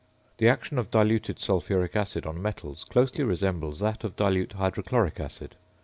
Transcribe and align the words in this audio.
The 0.37 0.49
action 0.49 0.79
of 0.79 0.89
diluted 0.89 1.37
sulphuric 1.37 1.95
acid 1.95 2.25
on 2.25 2.41
metals 2.41 2.85
closely 2.85 3.23
resembles 3.23 3.81
that 3.81 4.03
of 4.03 4.15
dilute 4.15 4.53
hydrochloric 4.53 5.19
acid. 5.19 5.55